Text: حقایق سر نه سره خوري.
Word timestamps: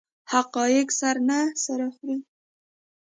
حقایق 0.31 0.87
سر 0.99 1.15
نه 1.29 1.39
سره 1.65 1.87
خوري. 1.95 2.17